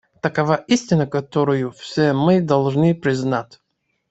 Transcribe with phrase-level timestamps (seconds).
[0.21, 3.61] Такова истина, которую все мы должны признать.